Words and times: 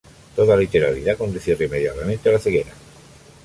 Toda 0.35 0.57
literalidad 0.57 1.15
conduce 1.15 1.51
irremediablemente 1.51 2.27
a 2.27 2.31
la 2.31 2.39
ceguera. 2.39 2.71